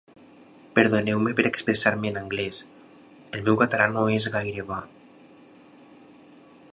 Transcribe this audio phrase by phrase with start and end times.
[0.77, 2.63] Perdoneu-me per expressar-me en anglès,
[3.39, 4.81] el meu català no és gaire bo.